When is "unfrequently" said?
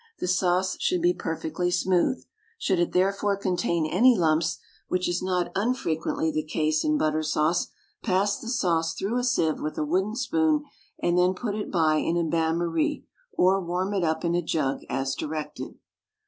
5.53-6.31